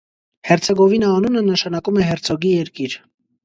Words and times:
Հերցեգովինա 0.51 1.11
անունը 1.19 1.45
նշանակում 1.51 2.03
է 2.03 2.11
«հերցոգի 2.11 2.59
երկիր»։ 2.59 3.01